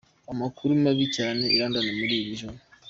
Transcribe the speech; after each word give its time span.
"Amakuru 0.31 0.71
mabi 0.83 1.05
cyane 1.17 1.43
i 1.53 1.55
London 1.59 1.87
muri 1.99 2.15
iri 2.21 2.37
joro. 2.39 2.57